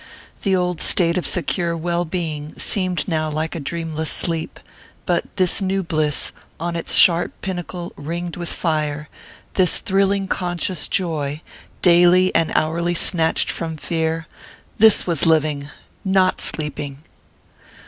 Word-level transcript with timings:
The 0.41 0.55
old 0.55 0.81
state 0.81 1.15
of 1.15 1.27
secure 1.27 1.77
well 1.77 2.05
being 2.05 2.57
seemed 2.57 3.07
now 3.07 3.29
like 3.29 3.53
a 3.53 3.59
dreamless 3.59 4.09
sleep; 4.09 4.59
but 5.05 5.25
this 5.35 5.61
new 5.61 5.83
bliss, 5.83 6.31
on 6.59 6.75
its 6.75 6.95
sharp 6.95 7.39
pinnacle 7.41 7.93
ringed 7.95 8.35
with 8.35 8.51
fire 8.51 9.09
this 9.53 9.77
thrilling 9.77 10.27
conscious 10.27 10.87
joy, 10.87 11.43
daily 11.83 12.33
and 12.33 12.51
hourly 12.55 12.95
snatched 12.95 13.51
from 13.51 13.77
fear 13.77 14.25
this 14.79 15.05
was 15.05 15.27
living, 15.27 15.69
not 16.03 16.41
sleeping! 16.41 17.03